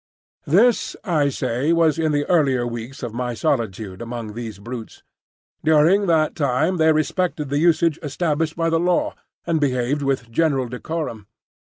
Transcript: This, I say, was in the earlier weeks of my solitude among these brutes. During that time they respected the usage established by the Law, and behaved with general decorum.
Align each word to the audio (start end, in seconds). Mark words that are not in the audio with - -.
This, 0.47 0.95
I 1.03 1.29
say, 1.29 1.71
was 1.73 1.99
in 1.99 2.11
the 2.11 2.25
earlier 2.25 2.65
weeks 2.65 3.03
of 3.03 3.13
my 3.13 3.35
solitude 3.35 4.01
among 4.01 4.33
these 4.33 4.57
brutes. 4.57 5.03
During 5.63 6.07
that 6.07 6.33
time 6.35 6.77
they 6.77 6.91
respected 6.91 7.49
the 7.49 7.59
usage 7.59 7.99
established 8.01 8.55
by 8.55 8.71
the 8.71 8.79
Law, 8.79 9.13
and 9.45 9.61
behaved 9.61 10.01
with 10.01 10.31
general 10.31 10.67
decorum. 10.67 11.27